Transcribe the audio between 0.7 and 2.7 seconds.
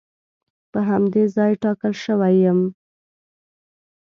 په همدې ځای ټاکل شوی یم.